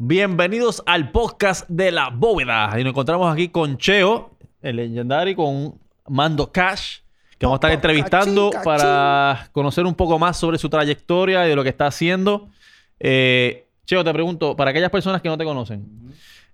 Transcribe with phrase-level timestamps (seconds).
[0.00, 2.70] Bienvenidos al podcast de la bóveda.
[2.78, 4.30] Y nos encontramos aquí con Cheo,
[4.62, 5.74] el legendario, con
[6.06, 6.98] Mando Cash,
[7.36, 11.56] que vamos a estar entrevistando para conocer un poco más sobre su trayectoria y de
[11.56, 12.48] lo que está haciendo.
[13.00, 15.84] Eh, Cheo, te pregunto, para aquellas personas que no te conocen,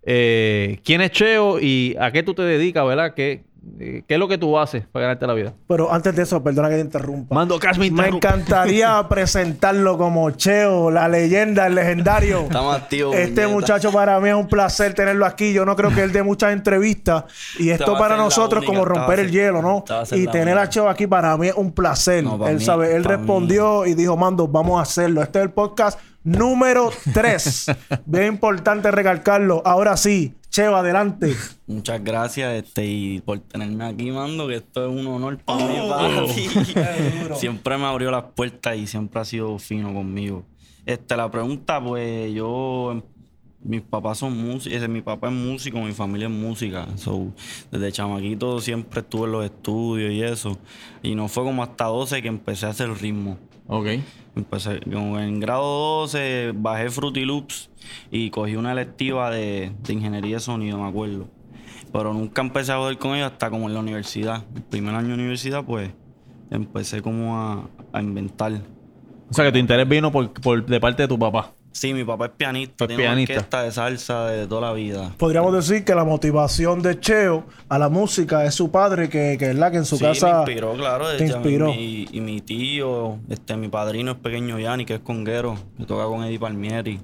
[0.05, 3.13] eh, ¿quién es Cheo y a qué tú te dedicas, verdad?
[3.13, 3.45] ¿Qué,
[3.79, 5.55] ¿Qué es lo que tú haces para ganarte la vida?
[5.67, 7.35] Pero antes de eso, perdona que te interrumpa.
[7.35, 12.41] Mando Cash me Me encantaría presentarlo como Cheo, la leyenda, el legendario.
[12.43, 13.15] Estamos activos.
[13.15, 13.49] Este puñeta.
[13.49, 15.53] muchacho para mí es un placer tenerlo aquí.
[15.53, 17.25] Yo no creo que él dé muchas entrevistas.
[17.59, 19.85] Y esto para ser la osotros única, como romper el ser- hielo, ¿no?
[20.13, 20.69] Y tener a.
[20.69, 22.23] Cheo aquí para mí es un placer.
[22.25, 25.23] No, él mí- sabe, él respondió y dijo, Mando, vamos a hacerlo.
[25.23, 27.67] Este es el podcast número 3.
[28.07, 29.63] Bien importante recalcarlo.
[29.65, 31.35] Ahora sí, Cheo, adelante.
[31.67, 35.75] Muchas gracias este, y por tenerme aquí, mando, que esto es un honor para mí,
[35.81, 35.89] Oh.
[35.89, 37.35] papi.
[37.35, 40.45] siempre me abrió las puertas y siempre ha sido fino conmigo.
[40.87, 42.93] Este, la pregunta, pues, yo...
[42.93, 43.03] em,
[43.65, 46.87] Mis papás son músicos, mi papá es músico, mi familia es música.
[46.99, 47.33] So,
[47.73, 50.57] desde chamaquito siempre estuve en los estudios y eso.
[51.03, 53.39] Y no fue como hasta 12 que empecé a hacer ritmo.
[53.67, 53.87] Ok.
[54.37, 57.71] Empecé como en grado 12, bajé Fruity Loops
[58.11, 61.29] y cogí una electiva de, de ingeniería de sonido, me acuerdo.
[61.93, 64.45] Pero nunca empecé a joder con ellos hasta como en la universidad.
[64.55, 65.91] El primer año de universidad, pues,
[66.51, 68.53] empecé como a, a inventar.
[69.31, 71.54] O sea que tu interés vino por, por- de parte de tu papá.
[71.75, 73.33] Sí, mi papá es pianista, Es tiene pianista.
[73.33, 75.13] una orquesta de salsa de toda la vida.
[75.19, 79.51] Podríamos decir que la motivación de Cheo a la música es su padre, que, que
[79.51, 81.07] es la que en su sí, casa me inspiró, claro.
[81.19, 81.67] te inspiró.
[81.75, 86.05] Mi, y mi tío, este, mi padrino es pequeño Yanni, que es conguero, que toca
[86.05, 87.01] con Eddie Palmieri.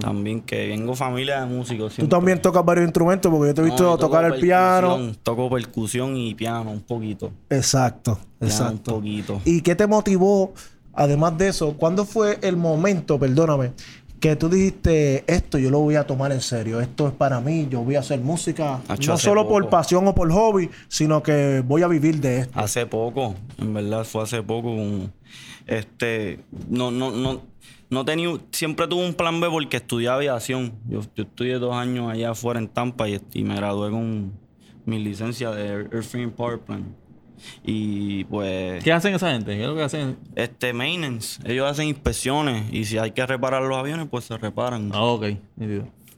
[0.00, 1.94] También que vengo familia de músicos.
[1.94, 5.12] Tú también tocas varios instrumentos porque yo te he visto No, tocar el piano.
[5.22, 7.30] Toco percusión y piano un poquito.
[7.50, 8.94] Exacto, Piano un exacto.
[8.96, 9.40] poquito.
[9.44, 10.52] ¿Y qué te motivó,
[10.92, 11.74] además de eso?
[11.76, 13.72] ¿Cuándo fue el momento, perdóname,
[14.20, 17.68] que tú dijiste, esto yo lo voy a tomar en serio, esto es para mí,
[17.70, 21.62] yo voy a hacer música, Hacho, no solo por pasión o por hobby, sino que
[21.66, 22.58] voy a vivir de esto?
[22.58, 24.70] Hace poco, en verdad fue hace poco.
[24.72, 25.12] un-
[25.66, 27.42] este, no, no, no,
[27.90, 30.72] no tenía, siempre tuve un plan B porque estudié aviación.
[30.88, 34.32] Yo, yo estudié dos años allá afuera en Tampa y, y me gradué con
[34.86, 36.86] mi licencia de Air- Airframe Power Plant.
[37.64, 39.56] Y pues, ¿Qué hacen esa gente?
[39.56, 40.16] ¿Qué es lo que hacen?
[40.34, 44.90] este, maintenance, ellos hacen inspecciones y si hay que reparar los aviones, pues se reparan.
[44.92, 45.26] Ah, ok.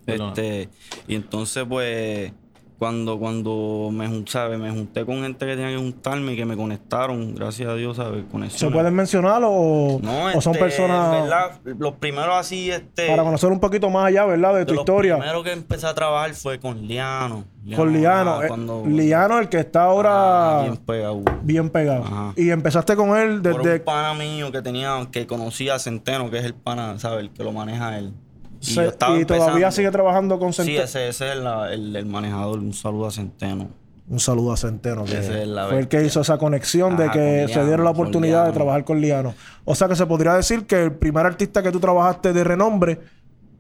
[0.07, 0.69] Este,
[1.07, 2.33] y entonces, pues,
[2.81, 4.57] cuando, cuando me, ¿sabe?
[4.57, 7.99] me junté con gente que tenía que juntarme y que me conectaron, gracias a Dios,
[7.99, 8.25] ¿sabes?
[8.49, 11.61] ¿Se pueden mencionar o, No, o son este, personas ¿verdad?
[11.79, 13.07] Los primeros así, este.
[13.07, 14.55] para conocer un poquito más allá, ¿verdad?
[14.55, 15.19] De tu los historia.
[15.19, 17.45] primero que empecé a trabajar fue con Liano.
[17.77, 18.39] Con Liano.
[18.41, 21.21] ah, Eh, cuando- Liano, el que está ahora Ah, bien pegado.
[21.43, 22.03] bien pegado.
[22.05, 22.33] Ajá.
[22.35, 26.31] Y empezaste con él Por desde un pana mío que tenía, que conocía a Centeno,
[26.31, 27.21] que es el pana, ¿sabes?
[27.21, 28.15] El que lo maneja él.
[28.61, 30.85] Y, Se- yo estaba y todavía sigue trabajando con Sí, Centeno.
[30.85, 32.59] ese, ese es la- el, el manejador.
[32.59, 33.69] Un saludo a Centeno.
[34.09, 37.05] Un saludo a Centeno, que Esa es la fue el que hizo esa conexión de
[37.05, 39.35] Ajá, que se dieron la oportunidad de trabajar con Liano.
[39.65, 42.99] O sea que se podría decir que el primer artista que tú trabajaste de renombre,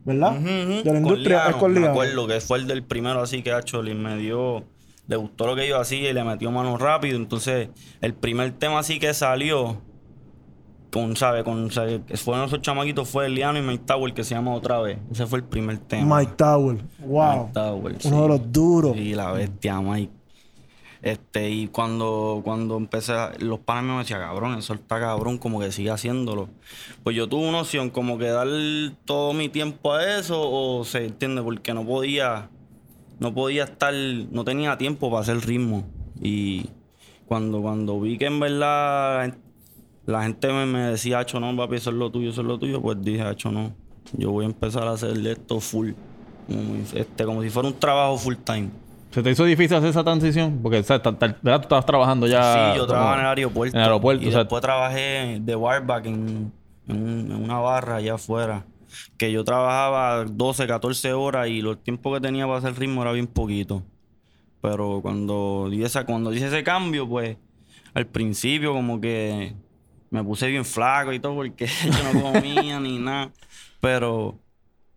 [0.04, 0.32] ¿verdad?
[0.32, 1.92] De la industria es Liano, con Me Liano.
[1.92, 4.64] acuerdo que fue el del primero así que hecho me dio,
[5.06, 7.16] le gustó lo que yo hacía y le metió mano rápido.
[7.16, 7.68] Entonces,
[8.00, 9.80] el primer tema así que salió
[10.90, 11.42] con, ¿sabe?
[11.44, 12.00] Con, ¿sabe?
[12.16, 14.98] fueron esos chamaquitos, fue Liano y Mike Tower que se llama otra vez.
[15.10, 16.18] Ese fue el primer tema.
[16.18, 16.78] Mike Tower.
[17.00, 17.32] Wow.
[17.42, 18.22] Mike Tower, Uno sí.
[18.22, 18.92] de los duros.
[18.96, 20.12] Sí, la bestia, Mike.
[21.02, 25.58] Este, y cuando, cuando empecé, a- los panes me decían, cabrón, eso está cabrón, como
[25.58, 26.50] que sigue haciéndolo.
[27.02, 28.46] Pues yo tuve una opción, como que dar
[29.06, 32.50] todo mi tiempo a eso, o se entiende, porque no podía,
[33.18, 35.84] no podía estar, no tenía tiempo para hacer ritmo.
[36.20, 36.66] Y
[37.26, 39.34] cuando, cuando vi que en verdad
[40.10, 42.40] la gen- la gente me, me decía, Hacho, no, papi, eso es lo tuyo, eso
[42.42, 43.72] es lo tuyo, pues dije, Hacho, no,
[44.12, 45.92] yo voy a empezar a hacer esto full,
[46.46, 48.70] como, este, como si fuera un trabajo full time.
[49.10, 50.60] ¿Se te hizo difícil hacer esa transición?
[50.62, 51.02] Porque, o sea.
[51.02, 52.72] Tú estabas trabajando ya...
[52.72, 53.76] sí, yo trabajaba en el aeropuerto.
[53.76, 56.52] En el aeropuerto, Y o sea- después trabajé de barback en,
[56.86, 58.64] en, un- en una barra allá afuera.
[59.16, 63.10] Que yo trabajaba 12, 14 horas y los tiempos que tenía para hacer ritmo era
[63.12, 63.82] bien poquito.
[64.60, 65.68] Pero cuando
[66.06, 67.36] cuando hice ese cambio, pues
[67.94, 69.54] al principio como que
[70.10, 73.30] me puse bien flaco y todo porque yo no comía ni nada.
[73.80, 74.38] Pero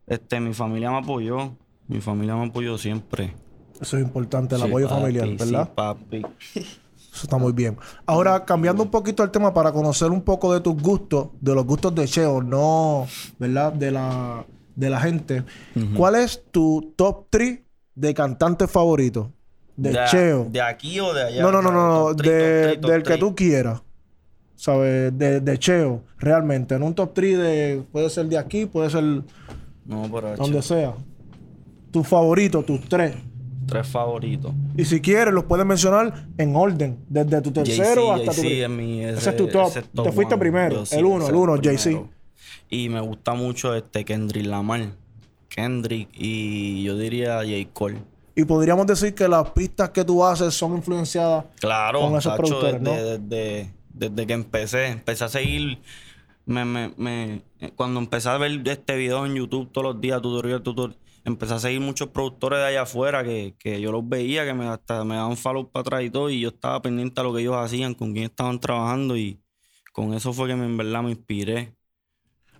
[0.07, 1.55] este, mi familia me apoyó.
[1.87, 3.33] Mi familia me apoyó siempre.
[3.79, 5.65] Eso es importante, el Sí, apoyo papi, familiar, ¿verdad?
[5.65, 6.25] Sí, papi.
[6.55, 7.77] Eso está muy bien.
[8.05, 11.63] Ahora, cambiando un poquito el tema para conocer un poco de tus gustos, de los
[11.65, 13.05] gustos de Cheo, no,
[13.37, 13.71] ¿verdad?
[13.73, 14.45] De la,
[14.75, 15.43] de la gente.
[15.95, 17.59] ¿Cuál es tu top 3
[17.93, 19.27] de cantantes favoritos?
[19.75, 20.47] De, Cheo.
[20.49, 21.41] ¿De aquí o de allá?
[21.43, 22.05] no, no, no, no, no.
[22.15, 23.81] Top three, de- top three, top del que tú quieras.
[24.63, 25.17] ¿Sabes?
[25.17, 26.75] De, de Cheo, realmente.
[26.75, 27.83] En un top 3 de.
[27.91, 30.93] Puede ser de aquí, puede ser No, pero donde sea.
[31.91, 33.13] Tus favoritos, tus tres.
[33.67, 34.53] tres favoritos.
[34.77, 38.41] Y si quieres, los puedes mencionar en orden, desde tu tercero hasta tu.
[38.69, 39.67] Mi- ese, es tu top.
[39.67, 40.37] ese Te fuiste one.
[40.39, 40.75] primero.
[40.75, 42.01] Yo sí, el uno, el uno, Jay-Z.
[42.69, 44.91] Y me gusta mucho este Kendrick Lamar.
[45.49, 47.69] Kendrick y yo diría J.
[47.73, 47.97] Cole.
[48.33, 51.45] Y podríamos decir que las pistas que tú haces son influenciadas.
[51.59, 52.91] Claro, Con esos productores, ¿no?
[52.91, 55.81] desde, desde, desde que empecé, empecé a seguir.
[56.45, 57.43] Me, me, me-
[57.75, 61.59] cuando empecé a ver este video en YouTube todos los días, tutorial, tutorial, empecé a
[61.59, 65.15] seguir muchos productores de allá afuera que, que yo los veía, que me, hasta me
[65.15, 67.93] daban follow para atrás y todo, y yo estaba pendiente a lo que ellos hacían,
[67.95, 69.41] con quién estaban trabajando, y
[69.93, 71.75] con eso fue que me, en verdad me inspiré.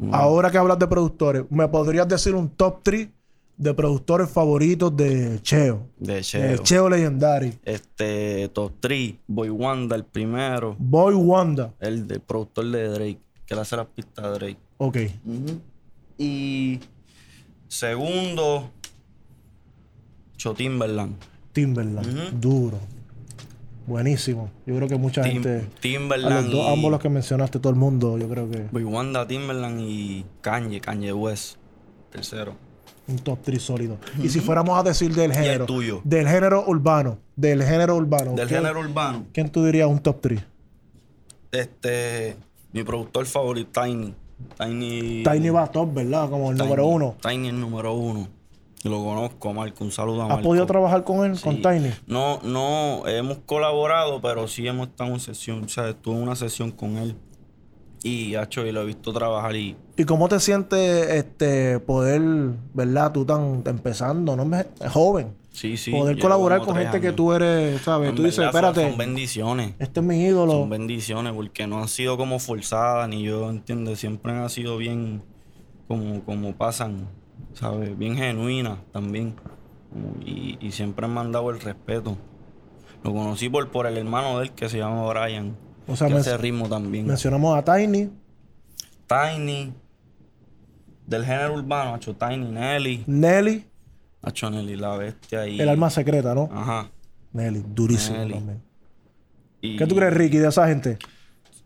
[0.10, 3.10] Ahora que hablas de productores, ¿me podrías decir un top 3
[3.58, 5.88] de productores favoritos de Cheo?
[5.98, 6.58] De De Cheo.
[6.58, 7.54] Cheo Legendary.
[7.64, 11.74] Este, Top 3, Boy Wanda, el primero, Boy Wanda.
[11.80, 14.58] el del productor de Drake, que le hace las pistas de Drake.
[14.78, 14.98] Ok.
[16.18, 16.80] Y
[17.68, 18.70] segundo,
[20.38, 21.16] Cho Timberland.
[21.54, 22.40] Timberland.
[22.40, 22.80] Duro.
[23.86, 24.50] Buenísimo.
[24.66, 25.50] Yo creo que mucha Tim- gente.
[25.50, 28.64] A los Timberland dos- y ambos los que mencionaste, todo el mundo, yo creo que
[28.72, 31.58] Boy Wanda, Timberland y Kanye, Kanye West.
[32.12, 32.56] Tercero.
[33.08, 33.98] Un top 3 sólido.
[34.22, 35.66] Y si fuéramos a decir del género.
[35.66, 36.02] tuyo?
[36.04, 37.18] Del género urbano.
[37.36, 38.34] Del género urbano.
[38.34, 39.26] Del ¿quién- género urbano.
[39.34, 40.42] ¿Quién tú dirías un top 3?
[41.52, 42.36] Este,
[42.72, 44.14] mi productor favorito, Tiny.
[44.58, 45.24] Tiny.
[45.24, 46.30] Tiny va top, ¿verdad?
[46.30, 46.68] Como el Tiny.
[46.68, 47.16] número uno.
[47.22, 48.28] Tiny el número uno.
[48.84, 49.84] Lo conozco, Marco.
[49.84, 50.44] Un saludo a ¿Has Marco.
[50.44, 51.62] podido trabajar con él, con.
[51.62, 51.92] Tiny?
[52.08, 55.64] No, no, hemos colaborado, pero sí hemos estado en sesión.
[55.64, 57.16] O sea, estuve en una sesión con él.
[58.04, 59.78] Y, hacho, y lo he visto trabajar y...
[59.96, 62.22] ¿Y cómo te sientes este poder,
[62.74, 65.92] verdad, tú tan empezando, no me joven, Sí, sí.
[65.92, 68.10] poder colaborar con gente que tú eres, sabes?
[68.10, 69.76] En tú dices, espérate, Son bendiciones.
[69.80, 70.52] este es mi ídolo.
[70.52, 75.22] Son bendiciones porque no han sido como forzadas, ni yo, entiendo, siempre han sido bien
[75.88, 77.08] como, como pasan,
[77.54, 77.98] ¿sabes?
[77.98, 79.36] Bien genuinas también.
[80.26, 82.18] Y, y siempre han mandado el respeto.
[83.04, 85.56] Lo conocí por, por el hermano de él que se llama Brian.
[85.88, 87.06] O sea, que hace ritmo también.
[87.08, 88.10] mencionamos a Tiny,
[89.08, 89.74] Tiny.
[91.06, 93.04] Del género urbano, Hacho Tiny, Nelly.
[93.08, 93.66] Nelly,
[94.22, 95.60] Hacho Nelly, la bestia y...
[95.60, 96.50] el alma secreta, ¿no?
[96.54, 96.90] Ajá.
[97.34, 98.34] Nelly, durísimo Nelly.
[98.34, 98.62] también.
[99.62, 100.98] Y- ¿Qué tú crees, Ricky, de esa gente?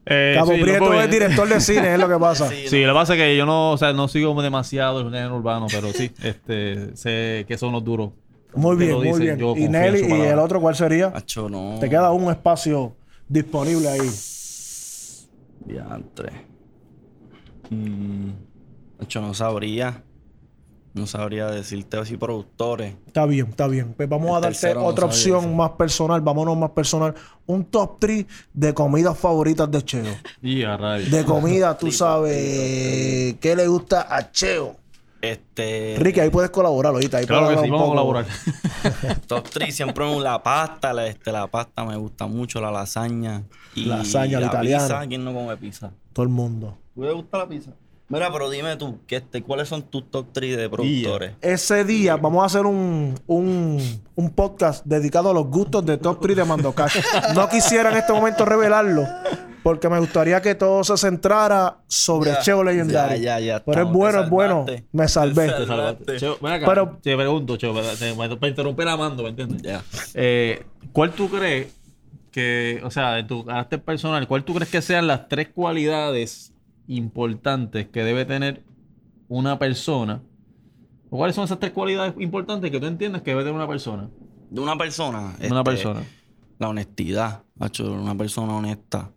[0.08, 2.48] Eh, Cabo sí, Prieto es director de cine, es lo que pasa.
[2.50, 5.06] Sí, Sí, lo que pasa es que yo no, o sea, no sigo demasiado el
[5.12, 8.12] género urbano, pero sí, este, sé que son los duros.
[8.56, 9.38] Muy bien, muy dicen, bien.
[9.38, 11.12] yo Y Nelly, ¿y el otro cuál sería?
[11.14, 11.78] Hacho, no.
[11.80, 12.96] Te queda un espacio
[13.28, 14.10] disponible ahí.
[15.66, 16.32] Diantre.
[17.70, 18.30] Mm,
[19.02, 20.04] Hacho, no sabría.
[20.94, 22.96] No sabría decirte así productores.
[23.06, 23.94] Está bien, está bien.
[23.96, 25.50] Pues vamos El a darte no otra opción eso.
[25.54, 26.22] más personal.
[26.22, 27.14] Vámonos más personal.
[27.46, 30.16] Un top 3 de comidas favoritas de Cheo.
[30.42, 31.12] Y a rayos.
[31.12, 34.76] De comida, tú sabes qué le gusta a Cheo.
[35.32, 35.96] Este.
[36.00, 37.18] Ricky, ahí puedes colaborar ahorita.
[37.18, 38.26] Ahí Claro que sí, vamos a colaborar.
[39.28, 40.94] Top 3, siempre la pasta.
[40.94, 43.44] La, este, la pasta me gusta mucho, la lasaña.
[43.76, 44.84] Y Lasaña, la italiana.
[44.84, 45.08] pizza.
[45.08, 45.92] ¿Quién no come pizza?
[46.14, 46.78] Todo el mundo.
[46.96, 47.72] ¿Tú te gusta la pizza?
[48.10, 51.34] Mira, pero dime tú, ¿qué este, ¿cuáles son tus top 3 de productores?
[51.42, 56.22] Ese día vamos a hacer un, un, un podcast dedicado a los gustos de Top
[56.22, 56.96] 3 de Mando Cash.
[57.36, 59.04] No quisiera en este momento revelarlo
[59.68, 63.20] porque me gustaría que todo se centrara sobre Ya, Cheo Legendary.
[63.20, 64.66] ya, ya, ya Pero es bueno, es bueno.
[64.94, 65.48] Me salvé.
[65.52, 66.16] Te salvaste.
[66.16, 66.66] Cheo, ven acá.
[66.66, 69.62] Pero- te pregunto, Cheo, para, te- para interrumpir a Mando, ¿me entiendes?
[69.62, 69.84] Ya.
[70.14, 70.64] Eh,
[70.94, 71.68] ¿Cuál tú crees
[72.32, 76.54] que, o sea, de tu carácter personal, cuál tú crees que sean las tres cualidades
[76.88, 78.64] importantes que debe tener
[79.28, 80.22] una persona?
[81.10, 84.10] ¿O cuáles son esas tres cualidades importantes que tú entiendes que debe tener una persona?
[84.50, 85.36] De una persona.
[85.40, 86.04] Una este, persona.
[86.58, 89.12] La honestidad, macho, una persona honesta.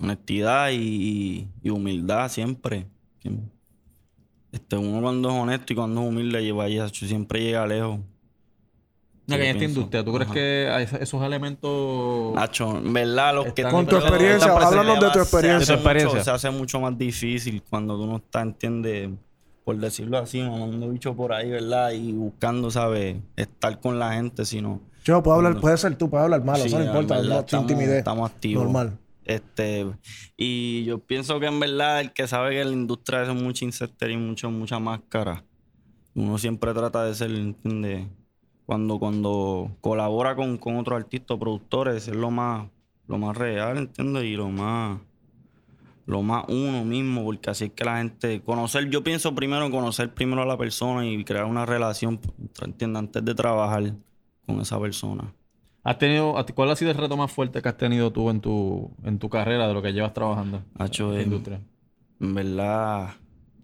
[0.00, 2.86] Honestidad y, y humildad siempre.
[4.52, 6.66] Este, uno cuando es honesto y cuando es humilde lleva
[7.06, 7.98] siempre llega lejos.
[9.30, 10.34] En yo esta industria, ¿tú crees Ajá.
[10.34, 12.34] que esos- elementos...
[12.34, 15.58] Nacho, en verdad, los que Con tu experiencia, háblanos de tu Se experiencia.
[15.58, 16.08] Tu hace, experiencia.
[16.18, 19.10] mucho, se hace mucho más difícil cuando tú no estás, entiendes,
[19.64, 21.90] por decirlo así, mamando bicho por ahí, ¿verdad?
[21.90, 23.16] Y buscando, ¿sabes?
[23.36, 24.80] Estar con la gente, sino...
[25.04, 27.34] Cheo, puede hablar, puede ser tú, puede hablar malo, Sí, eso no importa, verdad, no,
[27.36, 27.98] sin estamos- timidez.
[27.98, 28.64] Estamos activos.
[28.64, 28.98] Normal.
[29.28, 29.86] Este,
[30.38, 34.14] y yo pienso que en verdad el que sabe que la industria es mucha incertidumbre
[34.14, 35.44] y mucho, mucha máscara.
[36.14, 38.08] Uno siempre trata de ser, ¿entiendes?
[38.64, 42.70] Cuando, cuando colabora con, con otros artistas o productores, ser lo más,
[43.06, 44.24] lo más real, ¿entiendes?
[44.24, 44.98] Y lo más,
[46.06, 50.14] lo más uno mismo, porque así es que la gente, conocer, yo pienso primero conocer
[50.14, 52.18] primero a la persona y crear una relación,
[52.62, 52.98] ¿entiendes?
[52.98, 53.92] Antes de trabajar
[54.46, 55.34] con esa persona.
[55.88, 58.90] ¿Has tenido, ¿Cuál ha sido el reto más fuerte que has tenido tú en tu,
[59.04, 61.60] en tu carrera de lo que llevas trabajando Hacho, en la industria?
[62.20, 63.14] En verdad,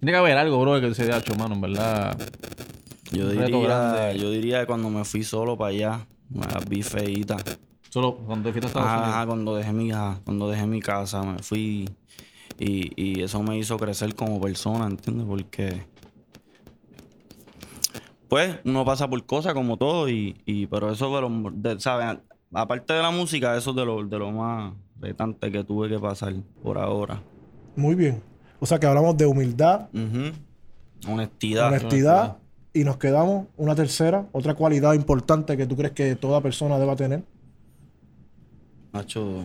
[0.01, 2.17] Tiene que haber algo, bro, que se haya hecho, mano, en verdad.
[3.13, 7.37] Yo diría, yo diría que cuando me fui solo para allá, me la vi feíta.
[7.91, 9.27] Solo cuando te Estados Ajá, Unidos.
[9.27, 9.91] cuando dejé mi
[10.25, 11.91] cuando dejé mi casa, me fui
[12.59, 15.27] y, y eso me hizo crecer como persona, ¿entiendes?
[15.27, 15.83] Porque
[18.29, 22.19] pues uno pasa por cosas como todo y, y pero eso de lo, de- ¿sabes?
[22.53, 25.99] Aparte de la música, eso es de lo, de lo más retante que tuve que
[25.99, 27.21] pasar por ahora.
[27.77, 28.23] Muy bien.
[28.61, 29.89] O sea que hablamos de humildad.
[31.07, 31.69] Honestidad.
[31.69, 32.37] honestidad
[32.73, 36.97] y nos quedamos una tercera, otra cualidad importante que tú crees que toda persona deba
[36.97, 37.23] tener.
[38.93, 39.45] Nacho.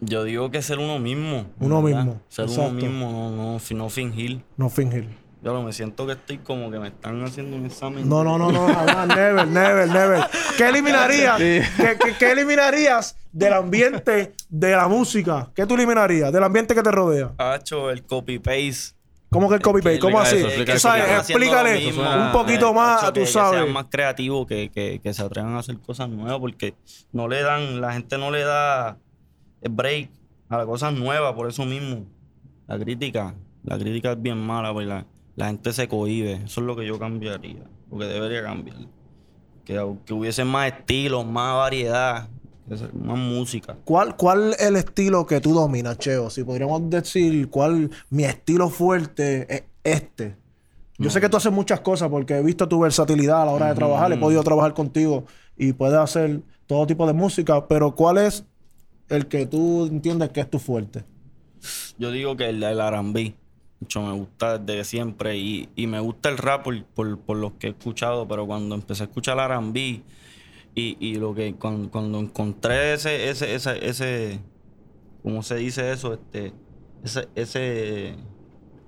[0.00, 1.46] Yo digo que ser uno mismo.
[1.60, 2.04] Uno ¿verdad?
[2.04, 2.70] mismo, Ser exacto.
[2.70, 4.42] uno mismo, no, no, no fingir.
[4.56, 5.08] No fingir.
[5.42, 8.08] Yo lo me siento que estoy como que me están haciendo un examen.
[8.08, 10.24] No, no, no, no, jamás, never, never, never.
[10.58, 11.36] ¿Qué eliminarías?
[11.36, 11.62] ¿Qué,
[12.02, 15.50] qué- qué eliminarías del ambiente de la música?
[15.54, 17.32] ¿Qué tú eliminarías del ambiente que te rodea?
[17.38, 18.96] Hacho, el copy-paste.
[19.30, 19.98] ¿Cómo que el copy paste?
[20.00, 20.36] ¿Cómo así?
[20.36, 20.88] eso, explica eso,
[21.18, 23.52] explícale un poquito más, tú que- sabes.
[23.52, 26.74] Que sean más creativos, que, que, que se atrevan a hacer cosas nuevas, porque
[27.12, 28.96] no le dan, la gente no le da
[29.68, 30.10] break
[30.48, 32.04] a las cosas nuevas, por eso mismo.
[32.66, 35.06] La crítica, la crítica es bien mala, pues la,
[35.36, 36.34] la gente se cohíbe.
[36.44, 38.76] Eso es lo que yo cambiaría, lo que debería cambiar.
[39.64, 42.28] Que, que hubiese más estilos, más variedad,
[42.68, 43.76] más música.
[43.84, 46.30] ¿Cuál, ¿Cuál es el estilo que tú dominas, Cheo?
[46.30, 50.36] Si podríamos decir cuál mi estilo fuerte es este.
[50.98, 53.68] Yo sé que tú haces muchas cosas porque he visto tu versatilidad a la hora
[53.68, 54.10] de trabajar.
[54.12, 55.24] He podido trabajar contigo
[55.56, 57.68] y puedes hacer todo tipo de música.
[57.68, 58.44] Pero ¿cuál es
[59.08, 61.04] el que tú entiendes que es tu fuerte?
[61.98, 63.34] Yo digo que el, el R&B.
[63.80, 67.52] Mucho me gusta desde siempre y, y me gusta el rap por, por, por los
[67.54, 70.02] que he escuchado, pero cuando empecé a escuchar R&B
[70.74, 74.40] y, y lo que cuando, cuando encontré ese, ese, ese, ese,
[75.22, 76.14] ¿cómo se dice eso?
[76.14, 76.54] Este,
[77.04, 78.16] ese, ese,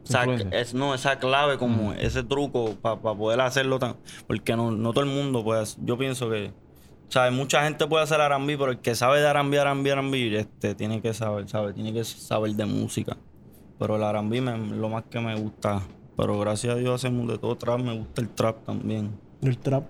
[0.04, 3.96] esa, es, no, esa clave como ese truco para poder hacerlo tan,
[4.26, 6.52] porque no, no todo el mundo hacer- yo pienso que,
[7.08, 7.32] ¿sabes?
[7.32, 11.00] Mucha gente puede hacer R&B, pero el que sabe de R&B, R&B, R&B, este, tiene
[11.00, 11.74] que saber, ¿sabes?
[11.74, 13.16] Tiene que saber de música.
[13.78, 15.80] Pero el R&B me- lo más que me gusta.
[16.16, 17.78] Pero gracias a Dios hacemos de todo trap.
[17.80, 19.10] Me gusta el trap también.
[19.40, 19.84] El trap.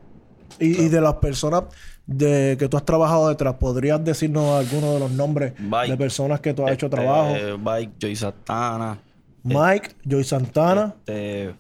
[0.61, 1.65] Y, y de las personas
[2.07, 5.91] de que tú has trabajado detrás, ¿podrías decirnos algunos de los nombres Bike.
[5.93, 7.35] de personas que tú has hecho Este, trabajo?
[7.59, 8.99] Bike, Joy Satana.
[9.43, 11.55] Mike, Joy Santana, Este,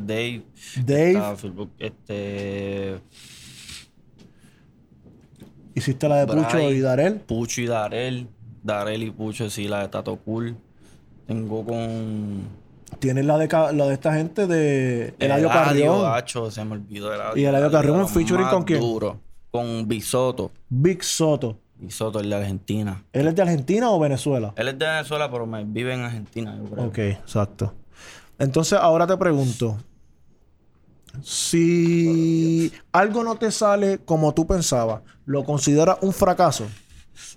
[0.00, 0.42] Dave.
[0.84, 1.12] Dave.
[1.12, 3.00] está Phil- Este,
[5.76, 6.76] hiciste la de Pucho Bray.
[6.76, 7.20] y Darel.
[7.20, 8.26] Pucho y Darel.
[8.64, 10.56] Darel y Pucho, sí, la de Tato Cool.
[11.26, 12.66] Tengo con...
[12.98, 17.42] Tienes la de, la de esta gente de Eladio Carrión, Hacho, se me olvidó Eladio.
[17.42, 18.80] Y Eladio Carrión, ¿un featuring con quién?
[18.80, 19.20] Duro.
[19.50, 20.50] Con Bisoto.
[20.68, 21.58] Big Soto.
[21.78, 23.04] Bisoto, el de Argentina.
[23.12, 24.54] ¿Él es de Argentina o Venezuela?
[24.56, 26.86] Él es de Venezuela, pero me vive en Argentina, yo creo.
[26.86, 27.74] Ok, exacto.
[28.38, 29.76] Entonces ahora te pregunto,
[31.22, 32.45] si
[32.92, 36.66] algo no te sale como tú pensabas, ¿lo consideras un fracaso?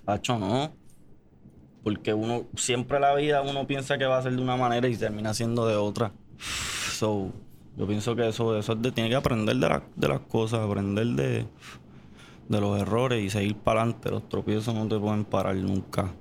[0.06, 0.72] Hacho, no.
[1.82, 4.96] Porque uno, siempre la vida uno piensa que va a ser de una manera y
[4.96, 6.12] termina siendo de otra.
[6.92, 7.32] So,
[7.76, 10.60] yo pienso que eso, eso es de, tiene que aprender de, la- de las cosas,
[10.60, 11.46] aprender de,
[12.48, 14.10] de los errores y seguir para adelante.
[14.10, 16.12] Los tropiezos no te pueden parar nunca.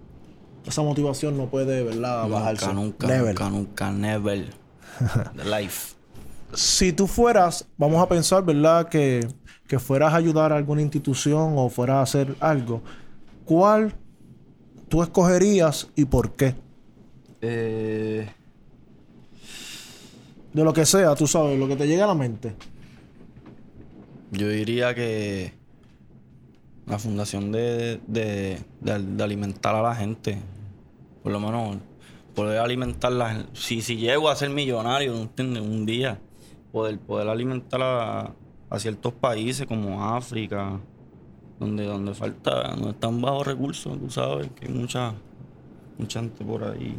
[0.65, 2.27] Esa motivación no puede, ¿verdad?
[2.29, 2.73] Bajarse.
[2.73, 3.27] Nunca, nunca, Never.
[3.39, 4.53] nunca, nunca, never.
[5.35, 5.95] The life.
[6.53, 8.87] Si tú fueras, vamos a pensar, ¿verdad?
[8.89, 9.27] Que,
[9.67, 12.81] que fueras a ayudar a alguna institución o fueras a hacer algo,
[13.45, 13.93] ¿cuál
[14.89, 16.55] tú escogerías y por qué?
[17.41, 18.29] Eh,
[20.53, 22.55] De lo que sea, tú sabes, lo que te llegue a la mente.
[24.31, 25.53] Yo diría que
[26.85, 30.37] la fundación de, de, de- de alimentar a la gente,
[31.23, 31.77] por lo menos
[32.35, 35.63] poder alimentar la gen- si, si llego a ser millonario, ¿entiendes?
[35.63, 36.19] Un día,
[36.71, 38.33] poder, poder alimentar a,
[38.69, 40.79] a ciertos países como África,
[41.59, 45.13] donde, donde falta, donde están bajos recursos, tú sabes, que hay mucha,
[45.97, 46.97] mucha gente por ahí.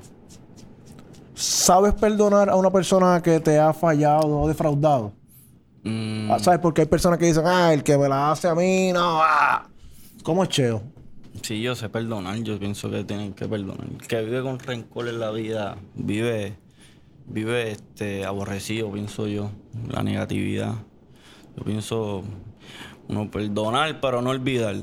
[1.34, 5.12] ¿Sabes perdonar a una persona que te ha fallado o defraudado?
[5.82, 6.60] Mm, Ah, ¿Sabes?
[6.60, 9.66] Porque hay personas que dicen, ah, el que me la hace a mí, no, ah.
[10.22, 10.82] ¿Cómo es Cheo?
[11.42, 13.86] Sí, yo sé perdonar, yo pienso que tienen que perdonar.
[13.88, 16.58] El que vive con rencor en la vida, vive,
[17.30, 19.50] vive este aborrecido, pienso yo,
[19.88, 20.75] la negatividad.
[21.56, 22.22] Yo pienso
[23.08, 24.76] uno perdonar, pero no olvidar.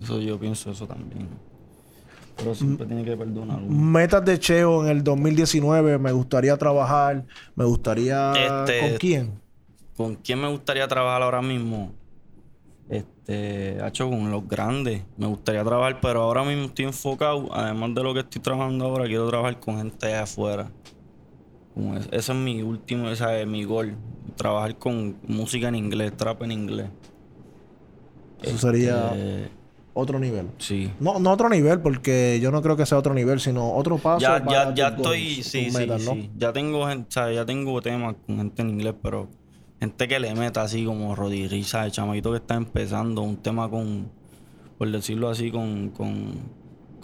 [0.00, 1.28] Eso yo pienso eso también.
[2.36, 3.60] Pero siempre tiene que perdonar.
[3.60, 8.32] Metas de Cheo en el 2019, me gustaría trabajar, me gustaría...
[8.32, 9.40] Este- ¿Con quién?
[9.96, 11.92] ¿Con quién me gustaría trabajar ahora mismo?
[12.88, 15.04] Este, hecho con los grandes.
[15.16, 17.48] Me gustaría trabajar, pero ahora mismo estoy enfocado.
[17.54, 20.70] Además de lo que estoy trabajando ahora, quiero trabajar con gente de afuera.
[21.74, 23.94] Como es- ese es mi último, ese es mi gol.
[24.36, 26.86] Trabajar con música en inglés, trap en inglés.
[28.42, 29.48] Eso sería Eh,
[29.94, 30.48] otro nivel.
[30.58, 30.90] sí.
[31.00, 34.20] No, no otro nivel, porque yo no creo que sea otro nivel, sino otro paso.
[34.20, 36.30] Ya, para ya, ya estoy, goals, sí, sí, sí.
[36.36, 39.28] Ya tengo gente, o sea, ya tengo temas con gente en inglés, pero
[39.80, 44.10] gente que le meta así como Risa, el chamaquito que está empezando, un tema con,
[44.78, 46.34] por decirlo así, con, con,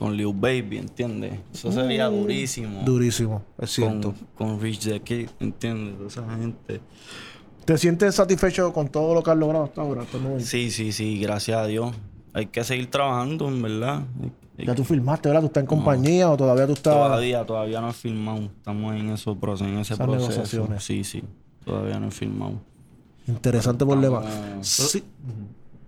[0.01, 1.35] con Lil Baby, ¿entiendes?
[1.53, 2.81] Eso sería durísimo.
[2.85, 4.15] Durísimo, es cierto.
[4.35, 5.95] con, con Rich the Kid, ¿entiendes?
[5.97, 6.81] Toda esa gente.
[7.67, 10.05] ¿Te sientes satisfecho con todo lo que has logrado hasta ahora?
[10.39, 11.95] Sí, sí, sí, gracias a Dios.
[12.33, 14.03] Hay que seguir trabajando, en verdad.
[14.23, 15.43] Hay- hay ¿Ya tú filmaste, verdad?
[15.43, 16.95] ¿Tú estás en compañía o todavía tú estás...?
[16.95, 18.41] Todavía, todavía no he filmado.
[18.57, 20.29] Estamos en procesos, en ese Esas proceso.
[20.31, 20.83] negociaciones.
[20.85, 21.23] Sí, sí.
[21.65, 22.55] Todavía no he filmado.
[23.27, 24.23] Interesante problema.
[24.25, 25.05] Estamos- Sí.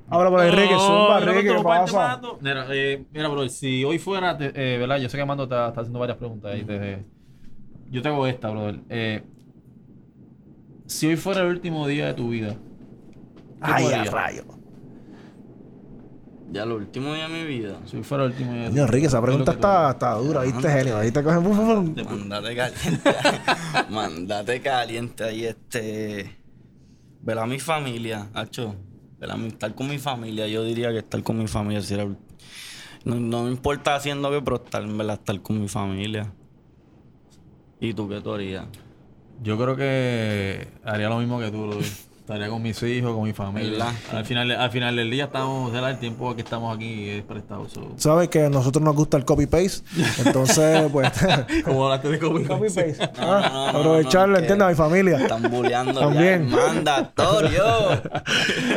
[0.08, 2.20] Ahora por el reggae, zumba, no reggae, ¿qué pasa?
[2.40, 4.98] Mira, eh, mira, bro, si hoy fuera, te- eh, ¿verdad?
[4.98, 6.64] Yo sé que Mando está, está haciendo varias preguntas ahí.
[6.64, 7.04] te-
[7.90, 8.80] yo tengo esta, brother.
[8.90, 9.22] Eh,
[10.86, 12.56] si hoy fuera el último día de tu vida, ¿qué
[13.60, 14.44] tú Ay, a rayo.
[16.50, 17.78] Ya lo último día de mi vida.
[17.86, 19.52] Si hoy fuera el último día de tu Coño, Enrique, esa ¿qué es lo pregunta
[19.52, 20.98] está, está dura, ¿viste, genio?
[20.98, 21.42] Ahí te cogen...
[21.42, 22.04] bum, bum, bum.
[22.28, 23.10] Mandate caliente.
[23.90, 26.36] Mandate caliente ahí, este.
[27.22, 28.74] Ver a mi familia, hacho.
[29.46, 30.48] Estar con mi familia.
[30.48, 32.06] Yo diría que estar con mi familia si era
[33.04, 36.32] no, no me importa haciendo qué, pero estar, verdad, estar con mi familia.
[37.80, 38.66] ¿Y tú qué tú harías?
[39.42, 41.86] Yo creo que haría lo mismo que tú, brother.
[42.32, 43.86] Estaría con mis hijos, con mi familia.
[44.12, 47.68] Al final, al final del día estamos, el tiempo que estamos aquí es prestado.
[47.68, 47.92] so.
[47.96, 49.82] Sabes que a nosotros nos gusta el copy-paste,
[50.24, 51.10] entonces, pues...
[51.64, 52.46] Como hablaste de COVID.
[52.46, 52.96] copy-paste.
[53.20, 54.66] No, no, no, Aprovecharlo, no, ¿entiendes?
[54.66, 55.18] A mi familia.
[55.18, 56.48] Están bulleando También.
[56.48, 56.56] ya.
[56.56, 57.62] Mandatorio.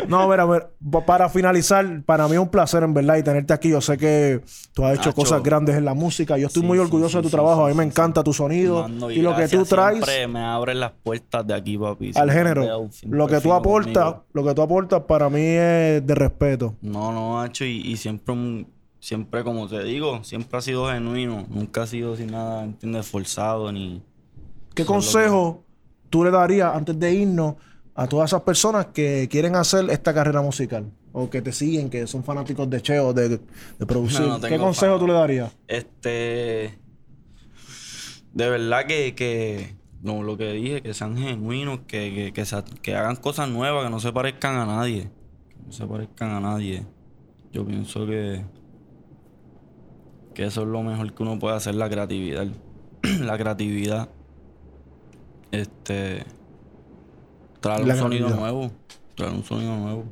[0.08, 3.18] No, a ver, a ver, pa- para finalizar, para mí es un placer en verdad
[3.18, 3.70] y tenerte aquí.
[3.70, 4.42] Yo sé que
[4.74, 5.16] tú has hecho Nacho.
[5.16, 6.38] cosas grandes en la música.
[6.38, 7.62] Yo estoy Sí, muy orgulloso sí, de tu sí, trabajo.
[7.66, 10.40] sí, a mí me sí, encanta tu sonido Mando, y, lo que tú traes me
[10.44, 12.12] abren las puertas de aquí, papi.
[12.16, 12.90] al género.
[13.10, 14.26] Lo que tú aportas, conmigo.
[14.34, 16.76] lo que tú aportas para mí es de respeto.
[16.82, 18.66] No, no, Hacho, y, y siempre,
[19.00, 21.46] siempre, como te digo, siempre ha sido genuino.
[21.50, 23.08] Nunca ha sido sin nada, ¿entiendes?
[23.08, 24.02] Forzado ni.
[24.74, 25.64] ¿Qué consejo
[26.10, 27.56] tú le darías antes de irnos
[27.94, 30.92] a todas esas personas que quieren hacer esta carrera musical?
[31.14, 34.20] O que te siguen, que son fanáticos de Cheo, de, de producir.
[34.22, 35.00] No, no ¿Qué consejo fan.
[35.00, 35.56] tú le darías?
[35.68, 36.78] Este.
[38.34, 39.16] De verdad que.
[39.16, 43.50] que no, lo que dije, que sean genuinos, que, que, que, se- que hagan cosas
[43.50, 45.10] nuevas, que no se parezcan a nadie.
[45.50, 46.86] Que no se parezcan a nadie.
[47.52, 48.44] Yo pienso que.
[50.34, 52.48] Que eso es lo mejor que uno puede hacer, la creatividad.
[53.22, 54.10] la creatividad.
[55.52, 56.24] Este.
[57.62, 58.40] Traer La un sonido creatividad.
[58.54, 58.72] nuevo.
[59.16, 60.04] Traer un sonido nuevo.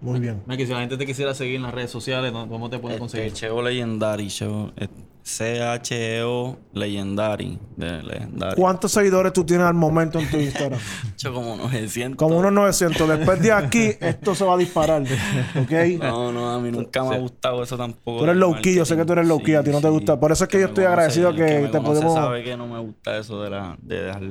[0.00, 0.42] Muy bien.
[0.46, 2.30] Mike, si la gente te quisiera seguir en las redes sociales.
[2.32, 3.32] ¿cómo te pueden Este, conseguir?
[3.32, 4.88] Cheo Legendary, Cheo, eh,
[5.26, 8.54] C-H-E-O Legendary, de Legendary.
[8.54, 10.78] ¿Cuántos seguidores tú tienes al momento en tu Instagram?
[11.14, 12.16] Hecho como 900.
[12.16, 13.08] Como unos 900.
[13.08, 15.02] Después de aquí, esto se va a disparar.
[15.02, 15.72] ¿Ok?
[16.00, 18.18] No, no, a mí nunca me ha gustado eso tampoco.
[18.18, 19.80] Tú eres del low key, yo sé que tú eres low key, a ti no
[19.80, 20.18] te gusta.
[20.20, 22.56] Por eso es que yo estoy conoce- agradecido el que me te podemos- sabe que
[22.56, 24.22] no me gusta eso de, la, de dejar...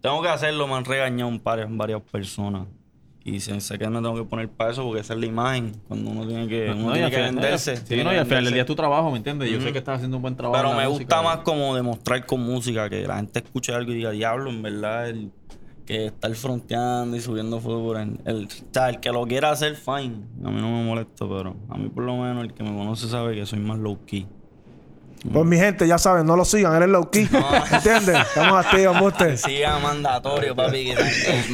[0.00, 2.66] Tengo que hacerlo, me han regañado un par, varias personas.
[3.22, 5.72] Y sé, sé que me tengo que poner para eso porque esa es la imagen.
[5.86, 7.76] Cuando uno tiene que, uno No, y tiene al que final- venderse.
[7.76, 9.50] Sí, tiene no, y al final del día es tu trabajo, ¿me entiendes?
[9.50, 9.72] Yo sé Ujú.
[9.72, 10.62] que estás haciendo un buen trabajo.
[10.62, 13.96] Pero me música, gusta más como demostrar con música, que la gente escuche algo y
[13.96, 15.30] diga, diablo, en verdad, el,
[15.84, 19.74] que estar fronteando y subiendo por el, el, o sea, el que lo quiera hacer,
[19.74, 20.14] fine.
[20.44, 23.08] A mí no me molesta, pero a mí por lo menos el que me conoce
[23.08, 24.26] sabe que soy más low key.
[25.32, 27.28] Pues mi gente, ya saben, no lo sigan, eres low key.
[27.72, 28.18] ¿Entiendes?
[28.20, 29.36] Estamos activos, embuste.
[29.36, 30.86] Siga mandatorio, papi.
[30.94, 30.96] Que,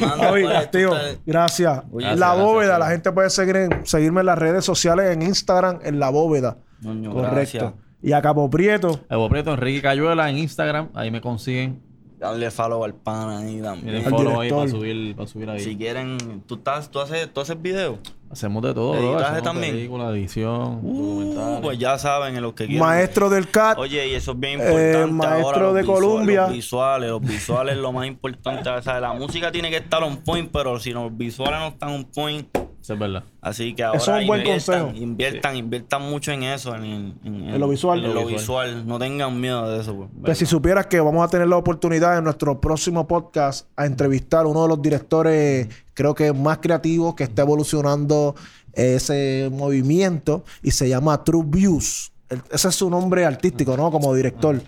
[0.31, 0.95] Oye, activo.
[1.25, 1.83] Gracias.
[1.91, 5.11] Oye, la gracias, bóveda, gracias, la gente puede seguir en- seguirme en las redes sociales,
[5.11, 6.57] en Instagram, en la bóveda.
[6.81, 7.13] Correcto.
[7.31, 7.73] gracias.
[8.01, 9.01] Y a Capo Prieto.
[9.09, 11.81] Evo Prieto, Enrique Cayuela en Instagram, ahí me consiguen.
[12.19, 14.03] Dale follow al pana ahí Miren también.
[14.05, 14.57] Follow ahí director.
[14.59, 15.59] para subir, para subir ahí.
[15.59, 17.99] Si quieren, tú, estás, tú, haces, tú haces video.
[18.29, 19.17] Hacemos de todo, bro.
[19.19, 19.73] Hacemos también.
[19.73, 22.85] películas, edición, Uh, pues ya saben en lo que quieren.
[22.85, 23.77] Maestro del CAT.
[23.79, 25.13] Oye, y eso es bien Eh, importante.
[25.13, 26.41] maestro ahora, los de visuales, Colombia.
[26.41, 28.69] Los visuales, los visuales es lo más importante.
[28.69, 31.89] O sea, la música tiene que estar on point, pero si los visuales no están
[31.89, 32.47] on point,
[32.81, 33.23] Eso es verdad.
[33.41, 35.03] así que ahora Eso es un buen inviertan, consejo.
[35.03, 38.03] inviertan, inviertan mucho en eso, en, en- en- En lo visual.
[38.03, 38.85] en lo visual.
[38.85, 39.95] No tengan miedo de eso.
[39.95, 40.09] pues.
[40.21, 44.45] Pues si supieras que vamos a tener la oportunidad en nuestro próximo podcast a entrevistar
[44.45, 48.35] a uno de los directores, creo que más creativos que está evolucionando
[48.73, 52.11] ese movimiento y se llama True Views.
[52.29, 53.89] El- ese es su nombre artístico, ¿no?
[53.89, 54.61] Como director.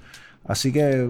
[0.43, 1.07] Así que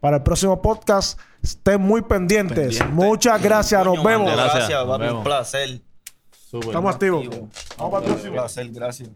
[0.00, 2.78] para el próximo podcast estén muy pendientes.
[2.78, 2.92] Pendiente.
[2.92, 3.84] Muchas gracias.
[3.84, 4.32] Nos vemos.
[4.32, 4.54] Gracias.
[4.54, 5.18] Gracias, Nos papi, vemos.
[5.18, 5.80] un placer.
[6.52, 7.28] Estamos activos.
[7.78, 8.30] Vamos para el próximo.
[8.30, 9.08] Un placer, gracias.